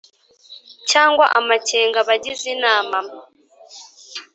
cyangwa 0.89 1.25
amakenga 1.39 1.97
abagize 2.03 2.45
inama 2.55 2.97